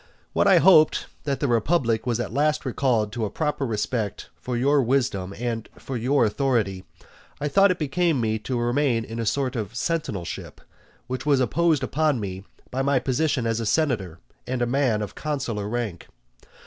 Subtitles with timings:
[0.33, 4.57] When I hoped that the republic was at last recalled to a proper respect for
[4.57, 6.85] your wisdom and for your authority,
[7.39, 10.59] I thought that it became me to remain in a sort of sentinelship,
[11.05, 14.17] which was imposed upon me by my position as a senator
[14.47, 16.07] and a man of consular rank.